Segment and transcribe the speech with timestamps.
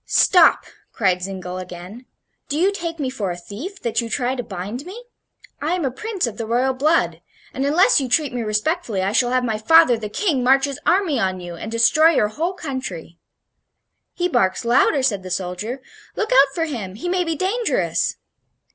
[0.07, 2.07] "Stop!" cried Zingle, again;
[2.49, 5.03] "do you take me for a thief, that you try to bind me?
[5.61, 7.21] I am a prince of the royal blood,
[7.53, 10.79] and unless you treat me respectfully I shall have my father, the King, march his
[10.87, 13.19] army on you and destroy your whole country."
[14.15, 15.83] "He barks louder," said the soldier.
[16.15, 18.15] "Look out for him; he may be dangerous."